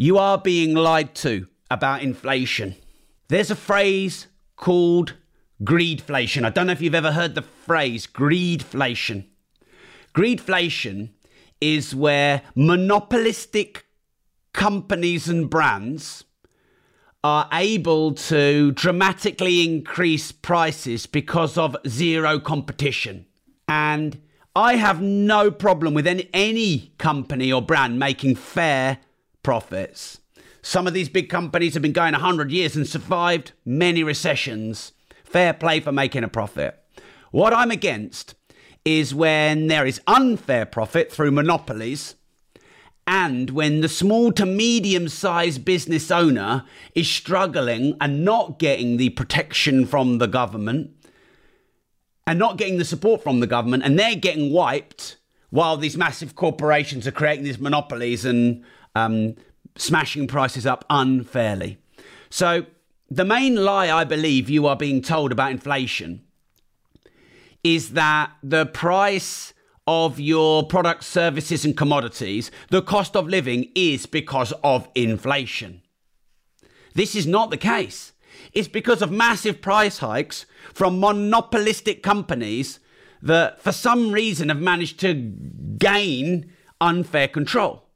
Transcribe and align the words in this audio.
you 0.00 0.16
are 0.16 0.38
being 0.38 0.72
lied 0.72 1.14
to 1.14 1.46
about 1.70 2.02
inflation. 2.02 2.74
There's 3.28 3.50
a 3.50 3.54
phrase 3.54 4.28
called 4.56 5.12
greedflation. 5.62 6.46
I 6.46 6.48
don't 6.48 6.68
know 6.68 6.72
if 6.72 6.80
you've 6.80 6.94
ever 6.94 7.12
heard 7.12 7.34
the 7.34 7.42
phrase 7.42 8.06
greedflation. 8.06 9.26
Greedflation 10.14 11.10
is 11.60 11.94
where 11.94 12.40
monopolistic 12.54 13.84
companies 14.54 15.28
and 15.28 15.50
brands 15.50 16.24
are 17.22 17.46
able 17.52 18.14
to 18.14 18.72
dramatically 18.72 19.62
increase 19.68 20.32
prices 20.32 21.04
because 21.04 21.58
of 21.58 21.76
zero 21.86 22.40
competition. 22.40 23.26
And 23.68 24.18
I 24.56 24.76
have 24.76 25.02
no 25.02 25.50
problem 25.50 25.92
with 25.92 26.06
any, 26.06 26.30
any 26.32 26.94
company 26.96 27.52
or 27.52 27.60
brand 27.60 27.98
making 27.98 28.36
fair 28.36 29.00
profits. 29.42 30.20
Some 30.62 30.86
of 30.86 30.92
these 30.92 31.08
big 31.08 31.28
companies 31.28 31.74
have 31.74 31.82
been 31.82 31.92
going 31.92 32.12
100 32.12 32.50
years 32.50 32.76
and 32.76 32.86
survived 32.86 33.52
many 33.64 34.02
recessions. 34.02 34.92
Fair 35.24 35.54
play 35.54 35.80
for 35.80 35.92
making 35.92 36.24
a 36.24 36.28
profit. 36.28 36.78
What 37.30 37.54
I'm 37.54 37.70
against 37.70 38.34
is 38.84 39.14
when 39.14 39.68
there 39.68 39.86
is 39.86 40.00
unfair 40.06 40.66
profit 40.66 41.12
through 41.12 41.30
monopolies 41.30 42.16
and 43.06 43.50
when 43.50 43.80
the 43.80 43.88
small 43.88 44.32
to 44.32 44.46
medium 44.46 45.08
sized 45.08 45.64
business 45.64 46.10
owner 46.10 46.64
is 46.94 47.08
struggling 47.08 47.96
and 48.00 48.24
not 48.24 48.58
getting 48.58 48.96
the 48.96 49.10
protection 49.10 49.86
from 49.86 50.18
the 50.18 50.28
government 50.28 50.90
and 52.26 52.38
not 52.38 52.56
getting 52.56 52.78
the 52.78 52.84
support 52.84 53.22
from 53.22 53.40
the 53.40 53.46
government 53.46 53.82
and 53.82 53.98
they're 53.98 54.14
getting 54.14 54.52
wiped 54.52 55.16
while 55.50 55.76
these 55.76 55.96
massive 55.96 56.36
corporations 56.36 57.06
are 57.06 57.12
creating 57.12 57.44
these 57.44 57.58
monopolies 57.58 58.24
and 58.24 58.64
um, 58.94 59.36
smashing 59.76 60.26
prices 60.26 60.66
up 60.66 60.84
unfairly. 60.90 61.78
So, 62.28 62.66
the 63.08 63.24
main 63.24 63.56
lie 63.56 63.90
I 63.90 64.04
believe 64.04 64.48
you 64.48 64.66
are 64.66 64.76
being 64.76 65.02
told 65.02 65.32
about 65.32 65.50
inflation 65.50 66.22
is 67.64 67.90
that 67.90 68.30
the 68.42 68.66
price 68.66 69.52
of 69.86 70.20
your 70.20 70.64
products, 70.64 71.06
services, 71.06 71.64
and 71.64 71.76
commodities, 71.76 72.50
the 72.70 72.82
cost 72.82 73.16
of 73.16 73.26
living 73.26 73.68
is 73.74 74.06
because 74.06 74.52
of 74.62 74.88
inflation. 74.94 75.82
This 76.94 77.16
is 77.16 77.26
not 77.26 77.50
the 77.50 77.56
case. 77.56 78.12
It's 78.52 78.68
because 78.68 79.02
of 79.02 79.10
massive 79.10 79.60
price 79.60 79.98
hikes 79.98 80.46
from 80.72 81.00
monopolistic 81.00 82.02
companies 82.02 82.78
that, 83.22 83.60
for 83.60 83.72
some 83.72 84.12
reason, 84.12 84.48
have 84.48 84.60
managed 84.60 85.00
to 85.00 85.14
gain 85.14 86.52
unfair 86.80 87.28
control. 87.28 87.89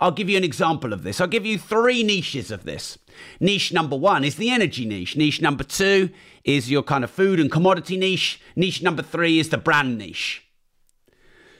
I'll 0.00 0.12
give 0.12 0.28
you 0.28 0.36
an 0.36 0.44
example 0.44 0.92
of 0.92 1.02
this. 1.02 1.20
I'll 1.20 1.26
give 1.26 1.46
you 1.46 1.58
three 1.58 2.02
niches 2.02 2.50
of 2.50 2.64
this. 2.64 2.98
Niche 3.40 3.72
number 3.72 3.96
one 3.96 4.24
is 4.24 4.36
the 4.36 4.50
energy 4.50 4.84
niche. 4.84 5.16
Niche 5.16 5.40
number 5.40 5.64
two 5.64 6.10
is 6.44 6.70
your 6.70 6.82
kind 6.82 7.04
of 7.04 7.10
food 7.10 7.40
and 7.40 7.50
commodity 7.50 7.96
niche. 7.96 8.40
Niche 8.56 8.82
number 8.82 9.02
three 9.02 9.38
is 9.38 9.48
the 9.48 9.58
brand 9.58 9.98
niche. 9.98 10.44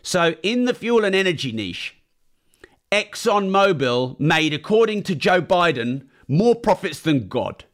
So, 0.02 0.36
in 0.42 0.64
the 0.64 0.74
fuel 0.74 1.04
and 1.04 1.14
energy 1.14 1.52
niche, 1.52 1.96
ExxonMobil 2.90 4.18
made, 4.18 4.54
according 4.54 5.02
to 5.04 5.14
Joe 5.14 5.42
Biden, 5.42 6.06
more 6.26 6.54
profits 6.54 7.00
than 7.00 7.28
God. 7.28 7.64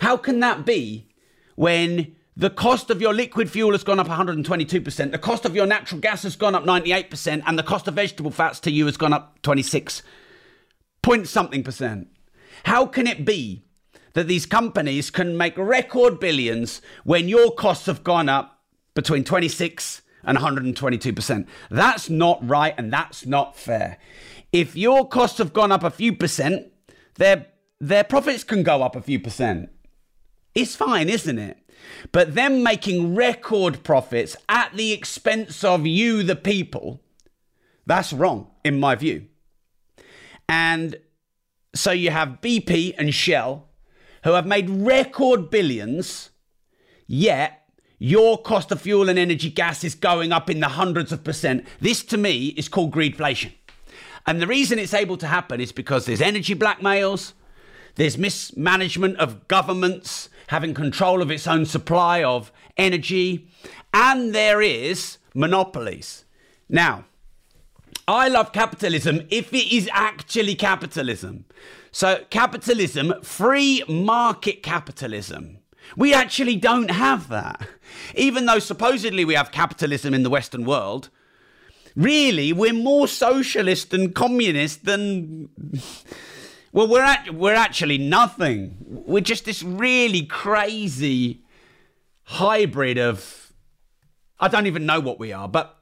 How 0.00 0.16
can 0.16 0.40
that 0.40 0.66
be 0.66 1.08
when 1.54 2.16
the 2.36 2.50
cost 2.50 2.90
of 2.90 3.00
your 3.00 3.14
liquid 3.14 3.50
fuel 3.50 3.72
has 3.72 3.82
gone 3.82 3.98
up 3.98 4.08
122%, 4.08 5.10
the 5.10 5.18
cost 5.18 5.44
of 5.46 5.56
your 5.56 5.66
natural 5.66 6.00
gas 6.00 6.22
has 6.22 6.36
gone 6.36 6.54
up 6.54 6.64
98%, 6.64 7.42
and 7.46 7.58
the 7.58 7.62
cost 7.62 7.88
of 7.88 7.94
vegetable 7.94 8.30
fats 8.30 8.60
to 8.60 8.70
you 8.70 8.84
has 8.86 8.96
gone 8.96 9.12
up 9.12 9.40
26 9.42 10.02
point 11.02 11.28
something 11.28 11.62
percent. 11.62 12.08
How 12.64 12.84
can 12.84 13.06
it 13.06 13.24
be 13.24 13.64
that 14.14 14.26
these 14.26 14.44
companies 14.44 15.08
can 15.08 15.36
make 15.36 15.56
record 15.56 16.18
billions 16.18 16.82
when 17.04 17.28
your 17.28 17.52
costs 17.52 17.86
have 17.86 18.02
gone 18.02 18.28
up 18.28 18.60
between 18.94 19.22
26 19.24 20.02
and 20.24 20.36
122%? 20.36 21.46
That's 21.70 22.10
not 22.10 22.46
right 22.46 22.74
and 22.76 22.92
that's 22.92 23.24
not 23.24 23.56
fair. 23.56 23.98
If 24.52 24.76
your 24.76 25.08
costs 25.08 25.38
have 25.38 25.52
gone 25.52 25.70
up 25.70 25.84
a 25.84 25.90
few 25.90 26.12
percent, 26.12 26.72
their 27.14 27.46
their 27.78 28.04
profits 28.04 28.42
can 28.42 28.62
go 28.62 28.82
up 28.82 28.96
a 28.96 29.02
few 29.02 29.20
percent. 29.20 29.70
It's 30.54 30.74
fine, 30.74 31.08
isn't 31.08 31.38
it? 31.38 31.58
But 32.12 32.34
them 32.34 32.62
making 32.62 33.14
record 33.14 33.82
profits 33.82 34.36
at 34.48 34.72
the 34.74 34.92
expense 34.92 35.64
of 35.64 35.86
you, 35.86 36.22
the 36.22 36.36
people, 36.36 37.00
that's 37.86 38.12
wrong, 38.12 38.48
in 38.64 38.80
my 38.80 38.94
view. 38.94 39.26
And 40.48 40.96
so 41.74 41.90
you 41.90 42.10
have 42.10 42.40
BP 42.40 42.94
and 42.98 43.14
Shell 43.14 43.68
who 44.24 44.32
have 44.32 44.46
made 44.46 44.68
record 44.68 45.50
billions, 45.50 46.30
yet 47.06 47.68
your 47.98 48.42
cost 48.42 48.72
of 48.72 48.80
fuel 48.80 49.08
and 49.08 49.18
energy 49.18 49.50
gas 49.50 49.84
is 49.84 49.94
going 49.94 50.32
up 50.32 50.50
in 50.50 50.60
the 50.60 50.68
hundreds 50.68 51.12
of 51.12 51.24
percent. 51.24 51.66
This 51.80 52.02
to 52.04 52.16
me 52.16 52.48
is 52.48 52.68
called 52.68 52.92
greedflation. 52.92 53.52
And 54.26 54.42
the 54.42 54.46
reason 54.46 54.78
it's 54.78 54.94
able 54.94 55.16
to 55.18 55.26
happen 55.26 55.60
is 55.60 55.72
because 55.72 56.04
there's 56.04 56.20
energy 56.20 56.54
blackmails, 56.54 57.32
there's 57.94 58.18
mismanagement 58.18 59.16
of 59.18 59.46
governments 59.48 60.28
having 60.48 60.74
control 60.74 61.22
of 61.22 61.30
its 61.30 61.46
own 61.46 61.66
supply 61.66 62.22
of 62.22 62.52
energy, 62.76 63.48
and 63.92 64.34
there 64.34 64.62
is 64.62 65.18
monopolies. 65.34 66.24
Now, 66.68 67.04
I 68.08 68.28
love 68.28 68.52
capitalism 68.52 69.26
if 69.30 69.52
it 69.52 69.72
is 69.72 69.88
actually 69.92 70.54
capitalism. 70.54 71.44
So, 71.90 72.24
capitalism, 72.30 73.14
free 73.22 73.82
market 73.88 74.62
capitalism. 74.62 75.58
We 75.96 76.12
actually 76.12 76.56
don't 76.56 76.90
have 76.90 77.28
that. 77.28 77.66
Even 78.14 78.46
though 78.46 78.58
supposedly 78.58 79.24
we 79.24 79.34
have 79.34 79.50
capitalism 79.50 80.12
in 80.14 80.22
the 80.22 80.30
Western 80.30 80.64
world, 80.64 81.08
really, 81.94 82.52
we're 82.52 82.72
more 82.72 83.08
socialist 83.08 83.94
and 83.94 84.14
communist 84.14 84.84
than 84.84 85.48
well, 86.76 86.88
we're 86.88 87.02
at, 87.02 87.34
we're 87.34 87.54
actually 87.54 87.96
nothing. 87.96 88.76
We're 88.86 89.22
just 89.22 89.46
this 89.46 89.62
really 89.62 90.26
crazy 90.26 91.42
hybrid 92.24 92.98
of 92.98 93.54
I 94.38 94.48
don't 94.48 94.66
even 94.66 94.84
know 94.84 95.00
what 95.00 95.18
we 95.18 95.32
are, 95.32 95.48
but 95.48 95.78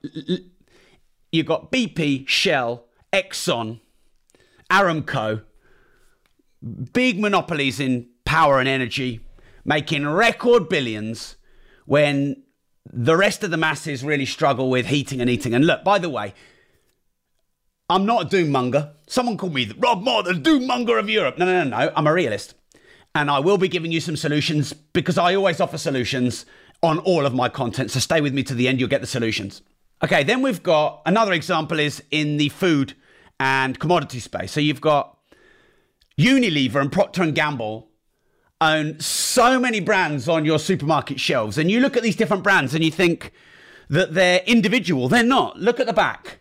you've 1.32 1.46
got 1.46 1.72
BP, 1.72 2.28
Shell, 2.28 2.84
Exxon, 3.12 3.80
Aramco, 4.70 5.42
big 6.92 7.18
monopolies 7.18 7.80
in 7.80 8.10
power 8.24 8.60
and 8.60 8.68
energy, 8.68 9.26
making 9.64 10.06
record 10.06 10.68
billions 10.68 11.34
when 11.86 12.44
the 12.84 13.16
rest 13.16 13.42
of 13.42 13.50
the 13.50 13.56
masses 13.56 14.04
really 14.04 14.26
struggle 14.26 14.70
with 14.70 14.86
heating 14.86 15.20
and 15.20 15.28
eating. 15.28 15.54
And 15.54 15.66
look, 15.66 15.82
by 15.82 15.98
the 15.98 16.08
way, 16.08 16.34
I'm 17.90 18.06
not 18.06 18.26
a 18.26 18.28
doom 18.28 18.50
monger. 18.50 18.92
Someone 19.06 19.36
called 19.36 19.54
me 19.54 19.70
Rob 19.76 20.02
Moore, 20.02 20.22
the 20.22 20.32
doom 20.32 20.66
monger 20.66 20.98
of 20.98 21.10
Europe. 21.10 21.36
No, 21.36 21.44
no, 21.44 21.64
no, 21.64 21.70
no. 21.70 21.92
I'm 21.94 22.06
a 22.06 22.12
realist. 22.12 22.54
And 23.14 23.30
I 23.30 23.40
will 23.40 23.58
be 23.58 23.68
giving 23.68 23.92
you 23.92 24.00
some 24.00 24.16
solutions 24.16 24.72
because 24.72 25.18
I 25.18 25.34
always 25.34 25.60
offer 25.60 25.76
solutions 25.76 26.46
on 26.82 26.98
all 27.00 27.26
of 27.26 27.34
my 27.34 27.48
content. 27.48 27.90
So 27.90 28.00
stay 28.00 28.20
with 28.20 28.32
me 28.32 28.42
to 28.44 28.54
the 28.54 28.68
end, 28.68 28.80
you'll 28.80 28.88
get 28.88 29.02
the 29.02 29.06
solutions. 29.06 29.62
Okay, 30.02 30.24
then 30.24 30.42
we've 30.42 30.62
got 30.62 31.02
another 31.06 31.32
example 31.32 31.78
is 31.78 32.02
in 32.10 32.38
the 32.38 32.48
food 32.48 32.94
and 33.38 33.78
commodity 33.78 34.18
space. 34.18 34.52
So 34.52 34.60
you've 34.60 34.80
got 34.80 35.18
Unilever 36.18 36.80
and 36.80 36.90
Procter 36.90 37.22
and 37.22 37.34
Gamble 37.34 37.88
own 38.60 38.98
so 38.98 39.60
many 39.60 39.80
brands 39.80 40.28
on 40.28 40.44
your 40.44 40.58
supermarket 40.58 41.20
shelves 41.20 41.58
and 41.58 41.70
you 41.70 41.80
look 41.80 41.96
at 41.96 42.02
these 42.02 42.16
different 42.16 42.42
brands 42.42 42.74
and 42.74 42.82
you 42.82 42.90
think 42.90 43.32
that 43.90 44.14
they're 44.14 44.42
individual. 44.46 45.08
They're 45.08 45.22
not. 45.22 45.58
Look 45.58 45.80
at 45.80 45.86
the 45.86 45.92
back. 45.92 46.40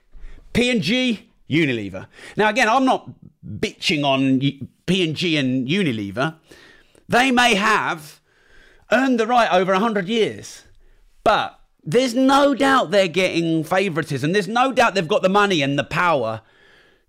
P&G, 0.54 1.32
Unilever. 1.50 2.08
Now, 2.38 2.50
again, 2.50 2.70
I'm 2.70 2.86
not 2.86 3.10
bitching 3.46 4.04
on 4.04 4.40
P&G 4.86 5.38
and 5.38 5.68
Unilever. 5.68 6.36
They 7.08 7.32
may 7.32 7.56
have 7.56 8.22
earned 8.92 9.20
the 9.20 9.28
right 9.28 9.52
over 9.52 9.74
100 9.74 10.08
years, 10.08 10.64
but 11.24 11.60
there's 11.84 12.14
no 12.14 12.54
doubt 12.54 12.92
they're 12.92 13.08
getting 13.08 13.64
favoritism. 13.64 14.32
There's 14.32 14.48
no 14.48 14.72
doubt 14.72 14.96
they've 14.96 15.08
got 15.08 15.22
the 15.22 15.30
money 15.30 15.62
and 15.62 15.78
the 15.78 15.84
power 15.84 16.42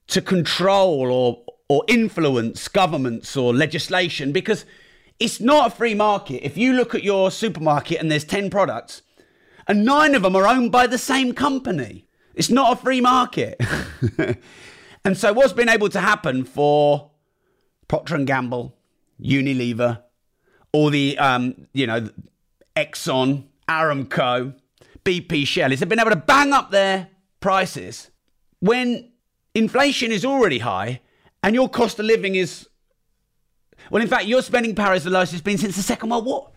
to 0.09 0.21
control 0.21 1.11
or, 1.13 1.45
or 1.69 1.85
influence 1.89 2.69
governments 2.69 3.37
or 3.37 3.55
legislation 3.55 4.33
because 4.33 4.65
it's 5.21 5.41
not 5.41 5.69
a 5.69 5.75
free 5.75 5.95
market. 5.95 6.45
If 6.45 6.57
you 6.57 6.73
look 6.73 6.95
at 6.95 7.05
your 7.05 7.31
supermarket 7.31 8.01
and 8.01 8.11
there's 8.11 8.25
10 8.25 8.51
products, 8.51 9.03
and 9.67 9.85
nine 9.85 10.15
of 10.15 10.23
them 10.23 10.37
are 10.37 10.47
owned 10.47 10.73
by 10.73 10.87
the 10.87 10.99
same 10.99 11.33
company. 11.33 12.07
It's 12.35 12.51
not 12.51 12.73
a 12.73 12.77
free 12.81 13.01
market. 13.01 13.61
and 15.05 15.17
so 15.17 15.33
what's 15.33 15.53
been 15.53 15.69
able 15.69 15.89
to 15.91 16.01
happen 16.01 16.45
for 16.45 17.11
Procter 17.89 18.15
and 18.15 18.27
Gamble, 18.27 18.77
Unilever, 19.21 20.03
all 20.73 20.91
the 20.91 21.17
um, 21.19 21.69
you 21.73 21.87
know, 21.87 22.09
Exxon, 22.77 23.45
Aramco, 23.69 24.55
BP 25.05 25.47
Shell 25.47 25.73
is 25.73 25.81
they've 25.81 25.89
been 25.89 26.01
able 26.01 26.11
to 26.11 26.17
bang 26.17 26.53
up 26.53 26.71
their 26.71 27.09
prices 27.41 28.11
when 28.61 29.13
inflation 29.55 30.11
is 30.11 30.25
already 30.25 30.59
high 30.59 31.01
And 31.45 31.55
your 31.55 31.69
cost 31.69 31.99
of 31.99 32.07
living 32.07 32.37
is, 32.37 32.67
well, 33.91 34.03
in 34.03 34.09
fact, 34.09 34.25
your 34.25 34.41
spending 34.41 34.75
power 34.75 34.95
is 34.95 35.05
the 35.05 35.11
lowest 35.11 35.35
it's 35.35 35.43
been 35.43 35.59
since 35.59 35.77
the 35.77 35.83
Second 35.83 36.09
World 36.09 36.25
War. 36.25 36.51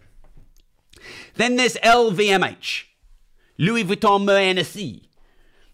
Then 1.35 1.57
there's 1.57 1.75
LVMH, 1.75 2.83
Louis 3.57 3.83
Vuitton, 3.83 4.25
Hennessy. 4.25 5.06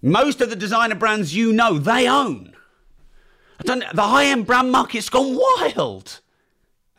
Most 0.04 0.42
of 0.42 0.50
the 0.50 0.58
designer 0.58 0.96
brands 0.96 1.34
you 1.34 1.54
know, 1.54 1.80
they 1.80 2.10
own. 2.10 2.54
I 3.58 3.64
don't, 3.64 3.84
the 3.94 4.02
high 4.02 4.26
end 4.26 4.46
brand 4.46 4.70
market's 4.70 5.08
gone 5.08 5.34
wild. 5.34 6.20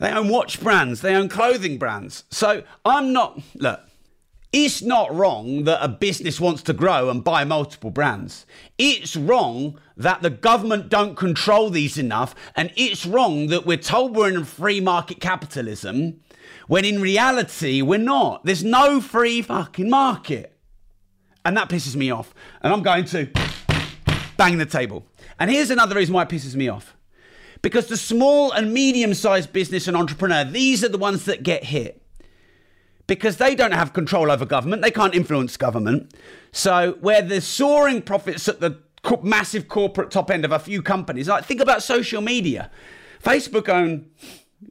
They 0.00 0.10
own 0.10 0.28
watch 0.28 0.60
brands, 0.60 1.02
they 1.02 1.14
own 1.14 1.28
clothing 1.28 1.76
brands. 1.76 2.24
So 2.30 2.62
I'm 2.82 3.12
not, 3.12 3.40
look, 3.54 3.80
it's 4.54 4.80
not 4.80 5.14
wrong 5.14 5.64
that 5.64 5.84
a 5.84 5.88
business 5.88 6.40
wants 6.40 6.62
to 6.62 6.72
grow 6.72 7.10
and 7.10 7.22
buy 7.22 7.44
multiple 7.44 7.90
brands. 7.90 8.46
It's 8.78 9.16
wrong 9.16 9.78
that 9.98 10.22
the 10.22 10.30
government 10.30 10.88
don't 10.88 11.14
control 11.14 11.68
these 11.68 11.98
enough. 11.98 12.34
And 12.56 12.72
it's 12.74 13.04
wrong 13.04 13.48
that 13.48 13.66
we're 13.66 13.76
told 13.76 14.16
we're 14.16 14.30
in 14.30 14.44
free 14.44 14.80
market 14.80 15.20
capitalism 15.20 16.20
when 16.68 16.86
in 16.86 17.02
reality 17.02 17.82
we're 17.82 17.98
not. 17.98 18.46
There's 18.46 18.64
no 18.64 19.00
free 19.02 19.42
fucking 19.42 19.90
market. 19.90 20.53
And 21.44 21.56
that 21.56 21.68
pisses 21.68 21.96
me 21.96 22.10
off. 22.10 22.34
And 22.62 22.72
I'm 22.72 22.82
going 22.82 23.04
to 23.06 23.30
bang 24.36 24.58
the 24.58 24.66
table. 24.66 25.06
And 25.38 25.50
here's 25.50 25.70
another 25.70 25.96
reason 25.96 26.14
why 26.14 26.22
it 26.22 26.28
pisses 26.28 26.54
me 26.54 26.68
off. 26.68 26.96
Because 27.62 27.86
the 27.86 27.96
small 27.96 28.52
and 28.52 28.72
medium 28.72 29.14
sized 29.14 29.52
business 29.52 29.88
and 29.88 29.96
entrepreneur, 29.96 30.44
these 30.44 30.84
are 30.84 30.88
the 30.88 30.98
ones 30.98 31.24
that 31.24 31.42
get 31.42 31.64
hit 31.64 32.02
because 33.06 33.36
they 33.36 33.54
don't 33.54 33.72
have 33.72 33.92
control 33.92 34.30
over 34.30 34.46
government, 34.46 34.82
they 34.82 34.90
can't 34.90 35.14
influence 35.14 35.56
government. 35.56 36.14
So, 36.52 36.96
where 37.00 37.22
there's 37.22 37.44
soaring 37.44 38.02
profits 38.02 38.48
at 38.48 38.60
the 38.60 38.78
massive 39.22 39.68
corporate 39.68 40.10
top 40.10 40.30
end 40.30 40.44
of 40.44 40.52
a 40.52 40.58
few 40.58 40.82
companies, 40.82 41.28
like 41.28 41.44
think 41.44 41.60
about 41.60 41.82
social 41.82 42.22
media. 42.22 42.70
Facebook 43.22 43.68
own 43.68 44.06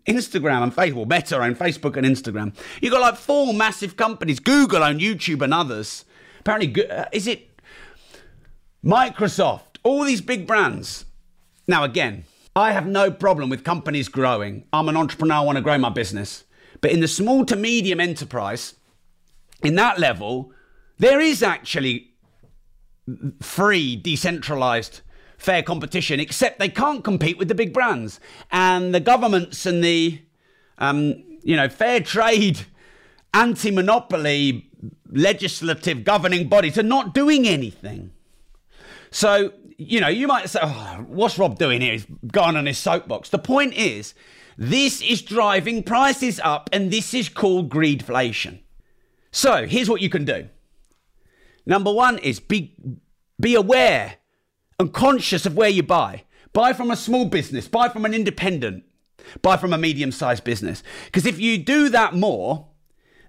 Instagram 0.08 0.64
and 0.64 0.76
Facebook, 0.76 1.10
Meta 1.10 1.38
own 1.38 1.56
Facebook 1.56 1.98
and 1.98 2.06
Instagram. 2.06 2.56
You've 2.82 2.94
got 2.94 3.02
like 3.02 3.16
four 3.16 3.54
massive 3.54 3.96
companies. 3.96 4.40
Google 4.40 4.84
own 4.84 5.00
YouTube 5.00 5.42
and 5.42 5.54
others. 5.54 6.06
Apparently, 6.44 6.90
uh, 6.90 7.06
is 7.14 7.26
it 7.26 7.58
Microsoft? 8.84 9.78
All 9.82 10.04
these 10.04 10.20
big 10.20 10.46
brands. 10.46 11.06
Now, 11.70 11.86
again, 11.86 12.26
I 12.54 12.74
have 12.74 12.86
no 12.86 13.12
problem 13.12 13.50
with 13.50 13.64
companies 13.64 14.10
growing. 14.10 14.66
I'm 14.74 14.90
an 14.90 14.98
entrepreneur, 14.98 15.36
I 15.36 15.40
want 15.40 15.56
to 15.56 15.62
grow 15.62 15.78
my 15.78 15.90
business. 15.90 16.44
But 16.82 16.92
in 16.92 17.00
the 17.00 17.08
small 17.08 17.46
to 17.46 17.56
medium 17.56 18.02
enterprise, 18.02 18.76
in 19.64 19.76
that 19.76 20.00
level, 20.00 20.52
there 20.98 21.22
is 21.22 21.42
actually 21.42 22.12
free, 23.42 23.96
decentralized, 23.96 25.00
fair 25.38 25.64
competition, 25.64 26.20
except 26.20 26.60
they 26.60 26.68
can't 26.68 27.06
compete 27.06 27.38
with 27.38 27.48
the 27.48 27.56
big 27.56 27.72
brands. 27.72 28.20
And 28.52 28.94
the 28.94 29.00
governments 29.00 29.66
and 29.66 29.82
the, 29.82 30.22
um, 30.78 31.24
you 31.42 31.56
know, 31.56 31.70
fair 31.70 32.02
trade, 32.02 32.66
anti 33.34 33.72
monopoly, 33.72 34.70
legislative 35.10 36.04
governing 36.04 36.50
bodies 36.50 36.78
are 36.78 36.84
not 36.84 37.14
doing 37.14 37.48
anything. 37.48 38.12
So, 39.12 39.54
you 39.78 40.02
know, 40.02 40.08
you 40.08 40.28
might 40.28 40.50
say, 40.50 40.60
oh, 40.62 41.06
what's 41.08 41.38
Rob 41.38 41.58
doing 41.58 41.82
here? 41.82 41.94
He's 41.94 42.08
gone 42.28 42.58
on 42.58 42.66
his 42.66 42.78
soapbox. 42.78 43.30
The 43.30 43.40
point 43.40 43.74
is, 43.76 44.14
this 44.58 45.02
is 45.02 45.22
driving 45.22 45.84
prices 45.84 46.40
up, 46.44 46.70
and 46.74 46.92
this 46.92 47.14
is 47.14 47.30
called 47.30 47.70
greedflation. 47.70 48.60
So 49.32 49.66
here's 49.66 49.90
what 49.90 50.02
you 50.02 50.10
can 50.10 50.26
do. 50.26 50.50
Number 51.66 51.92
one 51.92 52.20
is 52.20 52.40
be, 52.40 52.76
be 53.40 53.56
aware 53.56 54.16
and 54.80 54.94
conscious 54.94 55.46
of 55.46 55.56
where 55.56 55.70
you 55.70 55.84
buy. 55.84 56.24
Buy 56.52 56.74
from 56.74 56.92
a 56.92 56.96
small 56.96 57.26
business, 57.26 57.68
buy 57.68 57.90
from 57.90 58.06
an 58.06 58.14
independent, 58.14 58.84
buy 59.42 59.58
from 59.58 59.74
a 59.74 59.78
medium 59.78 60.12
sized 60.12 60.44
business. 60.44 60.84
Because 61.06 61.26
if 61.26 61.40
you 61.40 61.58
do 61.58 61.90
that 61.90 62.14
more, 62.14 62.68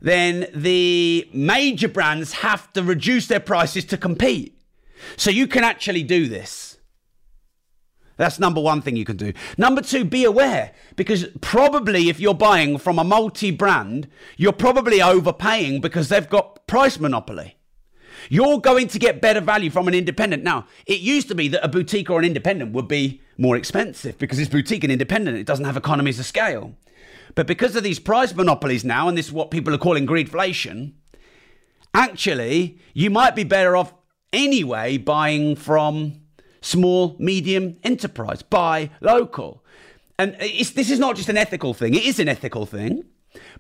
then 0.05 0.47
the 0.55 1.27
major 1.33 1.89
brands 1.89 2.33
have 2.35 2.71
to 2.75 2.83
reduce 2.83 3.27
their 3.27 3.41
prices 3.41 3.87
to 3.87 3.97
compete. 3.97 4.61
So 5.17 5.31
you 5.31 5.47
can 5.47 5.65
actually 5.65 6.03
do 6.03 6.29
this. 6.29 6.77
That's 8.19 8.39
number 8.39 8.61
one 8.61 8.83
thing 8.83 8.97
you 8.97 9.07
can 9.07 9.17
do. 9.17 9.33
Number 9.57 9.81
two, 9.81 10.05
be 10.05 10.27
aware 10.27 10.73
because 10.95 11.27
probably 11.41 12.11
if 12.11 12.21
you're 12.21 12.35
buying 12.35 12.77
from 12.77 12.99
a 12.99 13.05
multi 13.05 13.51
brand, 13.51 14.07
you're 14.37 14.53
probably 14.53 15.01
overpaying 15.01 15.81
because 15.81 16.11
they've 16.11 16.29
got 16.29 16.67
price 16.67 17.01
monopoly. 17.01 17.57
You're 18.29 18.61
going 18.61 18.89
to 18.89 18.99
get 18.99 19.23
better 19.23 19.41
value 19.41 19.71
from 19.71 19.89
an 19.89 19.95
independent. 19.95 20.43
Now, 20.43 20.67
it 20.85 21.01
used 21.01 21.29
to 21.29 21.35
be 21.35 21.49
that 21.49 21.65
a 21.65 21.69
boutique 21.69 22.11
or 22.11 22.19
an 22.19 22.27
independent 22.27 22.73
would 22.73 22.89
be 22.89 23.23
more 23.39 23.57
expensive 23.57 24.19
because 24.19 24.39
it's 24.39 24.51
boutique 24.51 24.85
and 24.85 24.93
independent. 24.93 25.39
It 25.39 25.47
doesn't 25.47 25.65
have 25.65 25.79
economies 25.79 26.19
of 26.21 26.27
scale. 26.27 26.75
But 27.35 27.47
because 27.47 27.75
of 27.77 27.83
these 27.83 27.99
price 27.99 28.35
monopolies 28.35 28.85
now, 28.85 29.09
and 29.09 29.19
this 29.19 29.27
is 29.27 29.33
what 29.33 29.51
people 29.51 29.75
are 29.75 29.79
calling 29.79 30.07
greedflation, 30.07 30.93
actually, 31.93 32.79
you 32.93 33.11
might 33.11 33.35
be 33.35 33.45
better 33.45 33.77
off 33.77 33.93
anyway 34.33 34.99
buying 34.99 35.57
from 35.57 36.21
small, 36.61 37.17
medium 37.19 37.77
enterprise, 37.83 38.43
buy 38.43 38.91
local. 39.01 39.65
And 40.19 40.35
this 40.35 40.91
is 40.91 40.99
not 40.99 41.17
just 41.17 41.29
an 41.29 41.37
ethical 41.37 41.75
thing, 41.75 41.95
it 41.95 42.05
is 42.05 42.21
an 42.21 42.29
ethical 42.29 42.67
thing, 42.67 43.05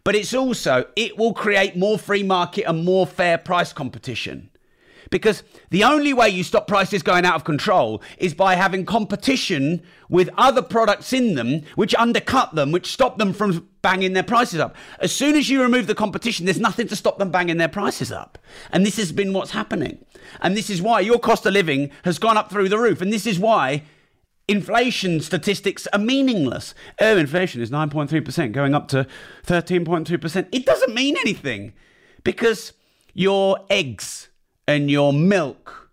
but 0.04 0.14
it's 0.14 0.32
also, 0.32 0.86
it 0.94 1.18
will 1.18 1.34
create 1.34 1.76
more 1.76 1.98
free 1.98 2.22
market 2.22 2.64
and 2.68 2.84
more 2.84 3.06
fair 3.06 3.38
price 3.38 3.72
competition. 3.72 4.50
Because 5.10 5.42
the 5.70 5.84
only 5.84 6.12
way 6.12 6.28
you 6.28 6.42
stop 6.42 6.66
prices 6.66 7.02
going 7.02 7.24
out 7.24 7.34
of 7.34 7.44
control 7.44 8.02
is 8.18 8.34
by 8.34 8.54
having 8.54 8.84
competition 8.84 9.82
with 10.08 10.30
other 10.36 10.62
products 10.62 11.12
in 11.12 11.34
them 11.34 11.62
which 11.74 11.94
undercut 11.94 12.54
them, 12.54 12.72
which 12.72 12.92
stop 12.92 13.18
them 13.18 13.32
from 13.32 13.68
banging 13.82 14.12
their 14.12 14.22
prices 14.22 14.60
up. 14.60 14.74
As 15.00 15.14
soon 15.14 15.36
as 15.36 15.50
you 15.50 15.62
remove 15.62 15.86
the 15.86 15.94
competition, 15.94 16.46
there's 16.46 16.60
nothing 16.60 16.88
to 16.88 16.96
stop 16.96 17.18
them 17.18 17.30
banging 17.30 17.58
their 17.58 17.68
prices 17.68 18.10
up. 18.10 18.38
And 18.70 18.84
this 18.84 18.96
has 18.96 19.12
been 19.12 19.32
what's 19.32 19.50
happening. 19.50 20.04
And 20.40 20.56
this 20.56 20.70
is 20.70 20.80
why 20.80 21.00
your 21.00 21.18
cost 21.18 21.46
of 21.46 21.52
living 21.52 21.90
has 22.04 22.18
gone 22.18 22.36
up 22.36 22.50
through 22.50 22.68
the 22.68 22.78
roof. 22.78 23.00
And 23.00 23.12
this 23.12 23.26
is 23.26 23.38
why 23.38 23.82
inflation 24.48 25.20
statistics 25.20 25.86
are 25.92 25.98
meaningless. 25.98 26.74
Oh, 27.00 27.16
inflation 27.16 27.60
is 27.62 27.70
9.3%, 27.70 28.52
going 28.52 28.74
up 28.74 28.88
to 28.88 29.06
13.2%. 29.46 30.48
It 30.52 30.66
doesn't 30.66 30.94
mean 30.94 31.16
anything 31.18 31.72
because 32.22 32.72
your 33.12 33.58
eggs 33.70 34.28
and 34.66 34.90
your 34.90 35.12
milk 35.12 35.90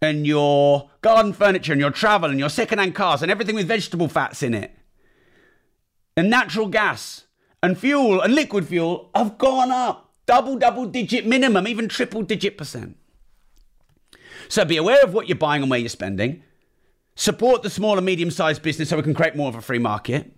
and 0.00 0.26
your 0.26 0.90
garden 1.00 1.32
furniture 1.32 1.72
and 1.72 1.80
your 1.80 1.90
travel 1.90 2.30
and 2.30 2.38
your 2.38 2.48
second-hand 2.48 2.94
cars 2.94 3.22
and 3.22 3.30
everything 3.30 3.54
with 3.54 3.68
vegetable 3.68 4.08
fats 4.08 4.42
in 4.42 4.54
it 4.54 4.76
and 6.16 6.28
natural 6.28 6.68
gas 6.68 7.26
and 7.62 7.78
fuel 7.78 8.20
and 8.20 8.34
liquid 8.34 8.66
fuel 8.66 9.10
have 9.14 9.38
gone 9.38 9.70
up. 9.70 10.12
Double 10.26 10.56
double 10.56 10.86
digit 10.86 11.26
minimum 11.26 11.66
even 11.66 11.88
triple 11.88 12.22
digit 12.22 12.56
percent. 12.56 12.96
So 14.48 14.64
be 14.64 14.76
aware 14.76 15.02
of 15.02 15.14
what 15.14 15.28
you're 15.28 15.38
buying 15.38 15.62
and 15.62 15.70
where 15.70 15.80
you're 15.80 15.88
spending. 15.88 16.42
Support 17.14 17.62
the 17.62 17.70
small 17.70 17.96
and 17.96 18.06
medium 18.06 18.30
sized 18.30 18.62
business 18.62 18.88
so 18.88 18.96
we 18.96 19.02
can 19.02 19.14
create 19.14 19.36
more 19.36 19.48
of 19.48 19.54
a 19.54 19.60
free 19.60 19.78
market. 19.78 20.32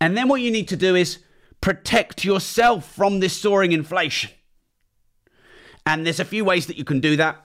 And 0.00 0.16
then 0.16 0.28
what 0.28 0.40
you 0.40 0.50
need 0.50 0.68
to 0.68 0.76
do 0.76 0.94
is 0.94 1.18
protect 1.60 2.24
yourself 2.24 2.90
from 2.92 3.20
this 3.20 3.36
soaring 3.36 3.72
inflation 3.72 4.30
and 5.86 6.06
there's 6.06 6.20
a 6.20 6.24
few 6.24 6.44
ways 6.44 6.66
that 6.66 6.76
you 6.76 6.84
can 6.84 7.00
do 7.00 7.16
that. 7.16 7.44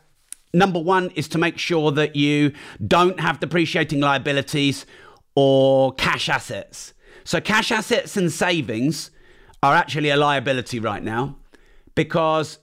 Number 0.53 0.79
one 0.79 1.09
is 1.11 1.27
to 1.29 1.37
make 1.37 1.57
sure 1.57 1.91
that 1.91 2.15
you 2.15 2.53
don't 2.85 3.19
have 3.19 3.39
depreciating 3.39 3.99
liabilities 3.99 4.85
or 5.35 5.93
cash 5.93 6.29
assets. 6.29 6.93
So, 7.23 7.41
cash 7.41 7.71
assets 7.71 8.15
and 8.15 8.31
savings 8.31 9.11
are 9.61 9.75
actually 9.75 10.09
a 10.09 10.17
liability 10.17 10.79
right 10.79 11.03
now 11.03 11.37
because 11.95 12.59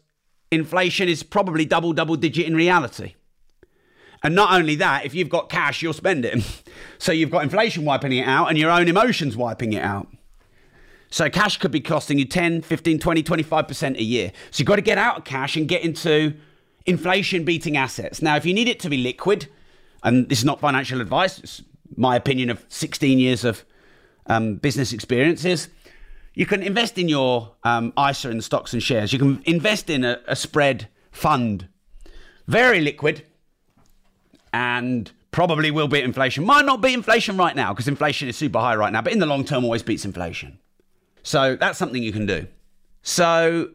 inflation 0.51 1.09
is 1.09 1.23
probably 1.23 1.65
double, 1.65 1.93
double 1.93 2.17
digit 2.17 2.47
in 2.47 2.55
reality. 2.55 3.15
And 4.23 4.35
not 4.35 4.55
only 4.55 4.77
that, 4.77 5.05
if 5.05 5.15
you've 5.15 5.29
got 5.29 5.51
cash, 5.51 5.83
you'll 5.83 5.93
spend 5.93 6.25
it. 6.25 6.43
so 6.99 7.13
you've 7.13 7.31
got 7.31 7.43
inflation 7.43 7.85
wiping 7.85 8.13
it 8.13 8.27
out 8.27 8.49
and 8.49 8.57
your 8.57 8.71
own 8.71 8.89
emotions 8.89 9.37
wiping 9.37 9.75
it 9.75 9.83
out. 9.83 10.09
So 11.15 11.31
cash 11.31 11.59
could 11.59 11.71
be 11.71 11.81
costing 11.81 12.19
you 12.19 12.25
10, 12.25 12.63
15, 12.63 12.99
20, 12.99 13.23
25% 13.23 13.99
a 13.99 14.03
year. 14.03 14.33
So 14.51 14.61
you've 14.61 14.67
got 14.67 14.77
to 14.77 14.83
get 14.83 14.99
out 14.99 15.19
of 15.19 15.23
cash 15.23 15.57
and 15.57 15.69
get 15.69 15.83
into 15.83 16.35
inflation 16.87 17.45
beating 17.45 17.77
assets. 17.77 18.21
Now, 18.21 18.35
if 18.35 18.45
you 18.45 18.53
need 18.53 18.67
it 18.67 18.81
to 18.81 18.91
be 18.91 18.97
liquid, 18.97 19.47
and 20.03 20.29
this 20.29 20.41
is 20.41 20.45
not 20.45 20.59
financial 20.59 21.01
advice, 21.01 21.39
it's 21.39 21.63
my 21.95 22.17
opinion 22.17 22.51
of 22.51 22.65
16 22.69 23.21
years 23.21 23.45
of 23.45 23.65
um, 24.27 24.57
business 24.57 24.93
experiences, 24.93 25.69
you 26.35 26.47
can 26.47 26.65
invest 26.65 26.99
in 26.99 27.09
your 27.09 27.55
um, 27.63 27.93
ISA 27.97 28.31
in 28.31 28.41
stocks 28.41 28.73
and 28.73 28.83
shares. 28.83 29.13
You 29.13 29.21
can 29.21 29.41
invest 29.47 29.91
in 29.91 30.03
a, 30.03 30.21
a 30.27 30.35
spread 30.35 30.89
fund, 31.13 31.69
very 32.49 32.81
liquid, 32.81 33.23
and 34.53 35.13
probably 35.31 35.71
will 35.71 35.87
beat 35.87 36.03
inflation. 36.03 36.45
Might 36.45 36.65
not 36.65 36.81
beat 36.81 36.95
inflation 36.95 37.37
right 37.37 37.55
now 37.55 37.73
because 37.73 37.87
inflation 37.87 38.27
is 38.27 38.37
super 38.37 38.59
high 38.59 38.75
right 38.75 38.93
now, 38.93 39.01
but 39.01 39.13
in 39.13 39.21
the 39.21 39.27
long 39.27 39.45
term, 39.45 39.63
always 39.63 39.85
beats 39.85 40.05
inflation. 40.05 40.59
So 41.25 41.57
that's 41.57 41.79
something 41.79 42.03
you 42.03 42.13
can 42.13 42.27
do. 42.27 42.47
So, 43.03 43.71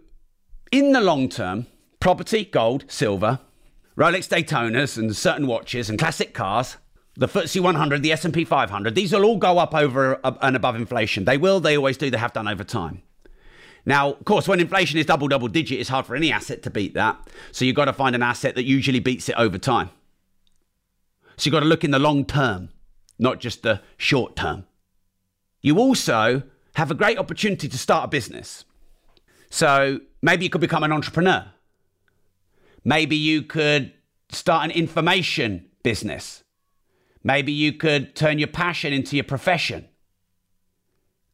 in 0.71 0.93
the 0.93 1.01
long 1.01 1.27
term, 1.27 1.65
property, 1.99 2.45
gold, 2.45 2.85
silver, 2.87 3.39
Rolex 3.97 4.29
Daytonas, 4.29 4.97
and 4.97 5.13
certain 5.15 5.47
watches 5.47 5.89
and 5.89 5.99
classic 5.99 6.33
cars, 6.33 6.77
the 7.15 7.27
FTSE 7.27 7.59
100, 7.59 8.01
the 8.01 8.13
S&P 8.13 8.45
500, 8.45 8.95
these 8.95 9.11
will 9.11 9.25
all 9.25 9.37
go 9.37 9.57
up 9.57 9.75
over 9.75 10.19
and 10.23 10.55
above 10.55 10.75
inflation. 10.75 11.25
They 11.25 11.37
will, 11.37 11.59
they 11.59 11.75
always 11.75 11.97
do, 11.97 12.09
they 12.09 12.17
have 12.17 12.33
done 12.33 12.47
over 12.47 12.63
time. 12.63 13.01
Now, 13.85 14.11
of 14.11 14.25
course, 14.25 14.47
when 14.47 14.59
inflation 14.59 14.99
is 14.99 15.07
double, 15.07 15.27
double 15.27 15.47
digit, 15.47 15.79
it's 15.79 15.89
hard 15.89 16.05
for 16.05 16.15
any 16.15 16.31
asset 16.31 16.61
to 16.63 16.69
beat 16.69 16.93
that. 16.93 17.29
So 17.51 17.65
you've 17.65 17.75
got 17.75 17.85
to 17.85 17.93
find 17.93 18.15
an 18.15 18.21
asset 18.21 18.55
that 18.55 18.63
usually 18.63 18.99
beats 18.99 19.27
it 19.27 19.35
over 19.37 19.57
time. 19.57 19.89
So 21.35 21.47
you've 21.47 21.53
got 21.53 21.61
to 21.61 21.65
look 21.65 21.83
in 21.83 21.91
the 21.91 21.99
long 21.99 22.25
term, 22.25 22.69
not 23.17 23.39
just 23.39 23.63
the 23.63 23.81
short 23.97 24.35
term. 24.35 24.65
You 25.61 25.79
also 25.79 26.43
have 26.75 26.91
a 26.91 26.95
great 26.95 27.17
opportunity 27.17 27.67
to 27.67 27.77
start 27.77 28.05
a 28.05 28.07
business. 28.07 28.65
So 29.49 29.99
maybe 30.21 30.45
you 30.45 30.49
could 30.49 30.61
become 30.61 30.83
an 30.83 30.91
entrepreneur. 30.91 31.45
Maybe 32.83 33.15
you 33.15 33.43
could 33.43 33.93
start 34.29 34.65
an 34.65 34.71
information 34.71 35.67
business. 35.83 36.43
Maybe 37.23 37.51
you 37.51 37.73
could 37.73 38.15
turn 38.15 38.39
your 38.39 38.47
passion 38.47 38.93
into 38.93 39.15
your 39.15 39.25
profession, 39.25 39.89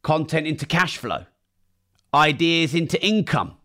content 0.02 0.48
into 0.48 0.66
cash 0.66 0.98
flow, 0.98 1.26
ideas 2.14 2.74
into 2.74 3.04
income, 3.06 3.58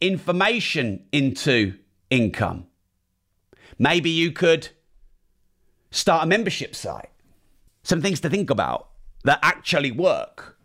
information 0.00 1.04
into 1.12 1.74
income. 2.10 2.66
Maybe 3.78 4.10
you 4.10 4.32
could 4.32 4.70
start 5.90 6.24
a 6.24 6.26
membership 6.26 6.74
site. 6.74 7.10
Some 7.82 8.00
things 8.00 8.20
to 8.20 8.30
think 8.30 8.48
about 8.48 8.90
that 9.24 9.40
actually 9.42 9.90
work. 9.90 10.56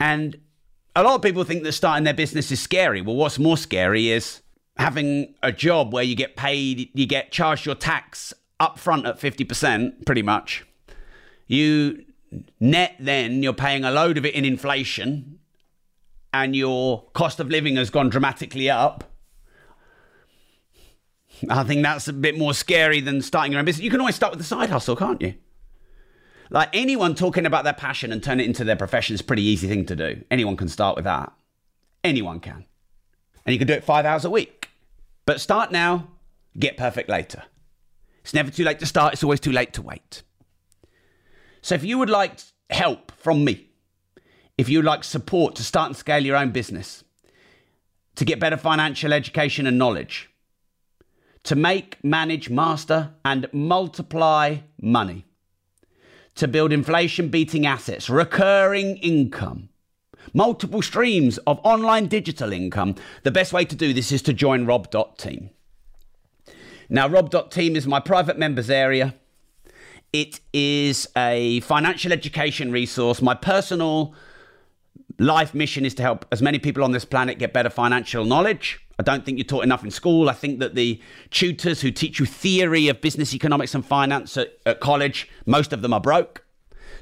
And 0.00 0.40
a 0.96 1.02
lot 1.02 1.14
of 1.14 1.22
people 1.22 1.44
think 1.44 1.62
that 1.62 1.72
starting 1.72 2.04
their 2.04 2.14
business 2.14 2.50
is 2.50 2.60
scary. 2.60 3.02
Well, 3.02 3.16
what's 3.16 3.38
more 3.38 3.56
scary 3.56 4.10
is 4.10 4.40
having 4.76 5.34
a 5.42 5.52
job 5.52 5.92
where 5.92 6.02
you 6.02 6.16
get 6.16 6.36
paid, 6.36 6.88
you 6.94 7.06
get 7.06 7.30
charged 7.30 7.66
your 7.66 7.74
tax 7.74 8.32
up 8.58 8.78
front 8.78 9.06
at 9.06 9.20
50%, 9.20 10.06
pretty 10.06 10.22
much. 10.22 10.64
You 11.46 12.04
net 12.58 12.96
then, 12.98 13.42
you're 13.42 13.52
paying 13.52 13.84
a 13.84 13.90
load 13.90 14.16
of 14.16 14.24
it 14.24 14.34
in 14.34 14.44
inflation, 14.44 15.38
and 16.32 16.56
your 16.56 17.04
cost 17.12 17.40
of 17.40 17.50
living 17.50 17.76
has 17.76 17.90
gone 17.90 18.08
dramatically 18.08 18.70
up. 18.70 19.04
I 21.48 21.64
think 21.64 21.82
that's 21.82 22.08
a 22.08 22.12
bit 22.12 22.38
more 22.38 22.54
scary 22.54 23.00
than 23.00 23.20
starting 23.22 23.52
your 23.52 23.58
own 23.58 23.64
business. 23.64 23.82
You 23.82 23.90
can 23.90 24.00
always 24.00 24.14
start 24.14 24.32
with 24.32 24.40
a 24.40 24.44
side 24.44 24.70
hustle, 24.70 24.96
can't 24.96 25.20
you? 25.20 25.34
Like 26.50 26.68
anyone 26.72 27.14
talking 27.14 27.46
about 27.46 27.62
their 27.62 27.72
passion 27.72 28.12
and 28.12 28.22
turn 28.22 28.40
it 28.40 28.46
into 28.46 28.64
their 28.64 28.76
profession 28.76 29.14
is 29.14 29.20
a 29.20 29.24
pretty 29.24 29.42
easy 29.42 29.68
thing 29.68 29.86
to 29.86 29.96
do. 29.96 30.24
Anyone 30.30 30.56
can 30.56 30.68
start 30.68 30.96
with 30.96 31.04
that. 31.04 31.32
Anyone 32.02 32.40
can. 32.40 32.64
And 33.46 33.52
you 33.52 33.58
can 33.58 33.68
do 33.68 33.74
it 33.74 33.84
five 33.84 34.04
hours 34.04 34.24
a 34.24 34.30
week. 34.30 34.68
But 35.26 35.40
start 35.40 35.70
now, 35.70 36.08
get 36.58 36.76
perfect 36.76 37.08
later. 37.08 37.44
It's 38.22 38.34
never 38.34 38.50
too 38.50 38.64
late 38.64 38.80
to 38.80 38.86
start, 38.86 39.12
it's 39.12 39.22
always 39.22 39.40
too 39.40 39.52
late 39.52 39.72
to 39.74 39.82
wait. 39.82 40.22
So 41.62 41.74
if 41.74 41.84
you 41.84 41.98
would 41.98 42.10
like 42.10 42.40
help 42.68 43.12
from 43.12 43.44
me, 43.44 43.68
if 44.58 44.68
you 44.68 44.78
would 44.78 44.84
like 44.84 45.04
support 45.04 45.54
to 45.56 45.64
start 45.64 45.88
and 45.88 45.96
scale 45.96 46.24
your 46.24 46.36
own 46.36 46.50
business, 46.50 47.04
to 48.16 48.24
get 48.24 48.40
better 48.40 48.56
financial 48.56 49.12
education 49.12 49.66
and 49.66 49.78
knowledge, 49.78 50.30
to 51.44 51.54
make, 51.54 52.02
manage, 52.04 52.50
master, 52.50 53.14
and 53.24 53.48
multiply 53.52 54.58
money, 54.80 55.24
to 56.40 56.48
build 56.48 56.72
inflation 56.72 57.28
beating 57.28 57.66
assets, 57.66 58.08
recurring 58.08 58.96
income, 58.96 59.68
multiple 60.32 60.80
streams 60.80 61.36
of 61.46 61.60
online 61.62 62.06
digital 62.06 62.50
income, 62.50 62.94
the 63.24 63.30
best 63.30 63.52
way 63.52 63.62
to 63.62 63.76
do 63.76 63.92
this 63.92 64.10
is 64.10 64.22
to 64.22 64.32
join 64.32 64.64
Rob.team. 64.64 65.50
Now, 66.88 67.08
Rob.team 67.08 67.76
is 67.76 67.86
my 67.86 68.00
private 68.00 68.38
members 68.38 68.70
area. 68.70 69.14
It 70.14 70.40
is 70.54 71.06
a 71.14 71.60
financial 71.60 72.10
education 72.10 72.72
resource. 72.72 73.20
My 73.20 73.34
personal 73.34 74.14
life 75.20 75.54
mission 75.54 75.84
is 75.84 75.94
to 75.94 76.02
help 76.02 76.24
as 76.32 76.40
many 76.40 76.58
people 76.58 76.82
on 76.82 76.92
this 76.92 77.04
planet 77.04 77.38
get 77.38 77.52
better 77.52 77.68
financial 77.68 78.24
knowledge. 78.24 78.80
I 78.98 79.02
don't 79.02 79.24
think 79.24 79.38
you're 79.38 79.44
taught 79.44 79.64
enough 79.64 79.84
in 79.84 79.90
school. 79.90 80.30
I 80.30 80.32
think 80.32 80.60
that 80.60 80.74
the 80.74 81.00
tutors 81.30 81.82
who 81.82 81.90
teach 81.90 82.18
you 82.18 82.26
theory 82.26 82.88
of 82.88 83.02
business 83.02 83.34
economics 83.34 83.74
and 83.74 83.84
finance 83.84 84.36
at, 84.38 84.58
at 84.64 84.80
college, 84.80 85.28
most 85.44 85.74
of 85.74 85.82
them 85.82 85.92
are 85.92 86.00
broke. 86.00 86.44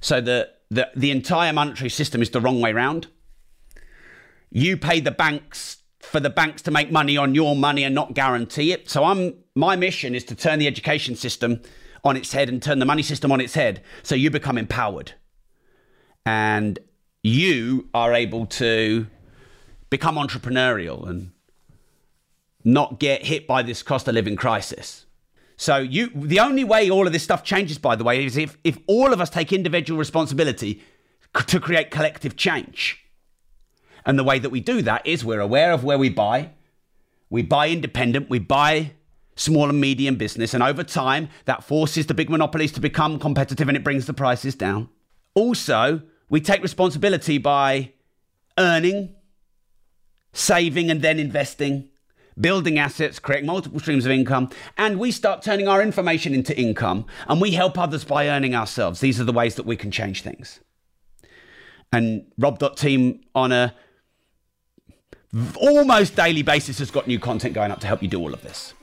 So 0.00 0.20
the, 0.20 0.50
the, 0.68 0.90
the 0.96 1.12
entire 1.12 1.52
monetary 1.52 1.90
system 1.90 2.20
is 2.20 2.30
the 2.30 2.40
wrong 2.40 2.60
way 2.60 2.72
round. 2.72 3.06
You 4.50 4.76
pay 4.76 4.98
the 4.98 5.12
banks 5.12 5.78
for 6.00 6.18
the 6.18 6.30
banks 6.30 6.62
to 6.62 6.70
make 6.70 6.90
money 6.90 7.16
on 7.16 7.34
your 7.36 7.54
money 7.54 7.84
and 7.84 7.94
not 7.94 8.14
guarantee 8.14 8.72
it. 8.72 8.90
So 8.90 9.04
I'm 9.04 9.34
my 9.54 9.76
mission 9.76 10.14
is 10.14 10.24
to 10.24 10.34
turn 10.34 10.58
the 10.58 10.66
education 10.66 11.16
system 11.16 11.60
on 12.04 12.16
its 12.16 12.32
head 12.32 12.48
and 12.48 12.62
turn 12.62 12.78
the 12.78 12.86
money 12.86 13.02
system 13.02 13.30
on 13.32 13.40
its 13.40 13.54
head 13.54 13.82
so 14.02 14.14
you 14.14 14.30
become 14.30 14.56
empowered. 14.56 15.12
And 16.24 16.78
you 17.22 17.88
are 17.94 18.12
able 18.12 18.46
to 18.46 19.06
become 19.90 20.16
entrepreneurial 20.16 21.08
and 21.08 21.32
not 22.64 23.00
get 23.00 23.26
hit 23.26 23.46
by 23.46 23.62
this 23.62 23.82
cost 23.82 24.08
of 24.08 24.14
living 24.14 24.36
crisis. 24.36 25.06
So 25.56 25.78
you 25.78 26.10
the 26.14 26.40
only 26.40 26.64
way 26.64 26.90
all 26.90 27.06
of 27.06 27.12
this 27.12 27.24
stuff 27.24 27.42
changes 27.42 27.78
by 27.78 27.96
the 27.96 28.04
way 28.04 28.24
is 28.24 28.36
if 28.36 28.58
if 28.62 28.78
all 28.86 29.12
of 29.12 29.20
us 29.20 29.30
take 29.30 29.52
individual 29.52 29.98
responsibility 29.98 30.82
to 31.46 31.60
create 31.60 31.90
collective 31.90 32.36
change. 32.36 33.04
And 34.06 34.18
the 34.18 34.24
way 34.24 34.38
that 34.38 34.50
we 34.50 34.60
do 34.60 34.82
that 34.82 35.06
is 35.06 35.24
we're 35.24 35.40
aware 35.40 35.72
of 35.72 35.84
where 35.84 35.98
we 35.98 36.08
buy. 36.08 36.52
We 37.30 37.42
buy 37.42 37.68
independent, 37.68 38.30
we 38.30 38.38
buy 38.38 38.92
small 39.36 39.68
and 39.68 39.80
medium 39.80 40.16
business, 40.16 40.54
and 40.54 40.62
over 40.62 40.82
time 40.82 41.28
that 41.44 41.62
forces 41.62 42.06
the 42.06 42.14
big 42.14 42.30
monopolies 42.30 42.72
to 42.72 42.80
become 42.80 43.18
competitive 43.18 43.68
and 43.68 43.76
it 43.76 43.84
brings 43.84 44.06
the 44.06 44.14
prices 44.14 44.54
down. 44.54 44.88
Also, 45.34 46.02
we 46.28 46.40
take 46.40 46.62
responsibility 46.62 47.38
by 47.38 47.92
earning, 48.58 49.14
saving, 50.32 50.90
and 50.90 51.02
then 51.02 51.18
investing, 51.18 51.88
building 52.40 52.78
assets, 52.78 53.18
creating 53.18 53.46
multiple 53.46 53.80
streams 53.80 54.04
of 54.04 54.12
income, 54.12 54.50
and 54.76 54.98
we 54.98 55.10
start 55.10 55.42
turning 55.42 55.68
our 55.68 55.82
information 55.82 56.34
into 56.34 56.58
income 56.58 57.06
and 57.28 57.40
we 57.40 57.52
help 57.52 57.78
others 57.78 58.04
by 58.04 58.28
earning 58.28 58.54
ourselves. 58.54 59.00
These 59.00 59.20
are 59.20 59.24
the 59.24 59.32
ways 59.32 59.54
that 59.56 59.66
we 59.66 59.76
can 59.76 59.90
change 59.90 60.22
things. 60.22 60.60
And 61.92 62.26
Rob.team 62.36 63.20
on 63.34 63.52
a 63.52 63.74
almost 65.56 66.16
daily 66.16 66.42
basis 66.42 66.78
has 66.78 66.90
got 66.90 67.06
new 67.06 67.18
content 67.18 67.54
going 67.54 67.70
up 67.70 67.80
to 67.80 67.86
help 67.86 68.02
you 68.02 68.08
do 68.08 68.20
all 68.20 68.32
of 68.32 68.42
this. 68.42 68.74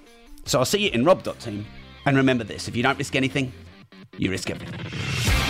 So 0.46 0.60
I'll 0.60 0.66
see 0.66 0.86
you 0.86 0.92
in 0.92 1.04
rob.team. 1.04 1.66
And 2.06 2.18
remember 2.18 2.44
this 2.44 2.68
if 2.68 2.76
you 2.76 2.84
don't 2.84 2.98
risk 2.98 3.16
anything, 3.16 3.52
you 4.18 4.30
risk 4.30 4.50
everything. 4.52 5.45